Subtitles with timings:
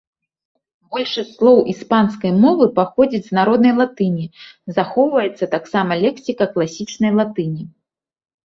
[0.93, 4.25] Большасць слоў іспанскай мовы паходзіць з народнай латыні,
[4.79, 7.63] захоўваецца таксама лексіка класічнай латыні.